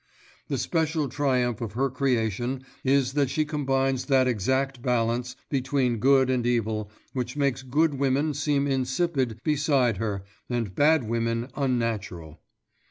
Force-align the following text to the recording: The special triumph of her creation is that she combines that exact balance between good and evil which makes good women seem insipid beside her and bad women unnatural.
The 0.47 0.57
special 0.57 1.07
triumph 1.09 1.61
of 1.61 1.73
her 1.73 1.87
creation 1.91 2.63
is 2.83 3.13
that 3.13 3.29
she 3.29 3.45
combines 3.45 4.05
that 4.05 4.27
exact 4.27 4.81
balance 4.81 5.35
between 5.47 5.97
good 5.99 6.27
and 6.27 6.43
evil 6.43 6.91
which 7.13 7.37
makes 7.37 7.61
good 7.61 7.93
women 7.93 8.33
seem 8.33 8.65
insipid 8.65 9.39
beside 9.43 9.97
her 9.97 10.23
and 10.49 10.73
bad 10.73 11.03
women 11.07 11.49
unnatural. 11.55 12.39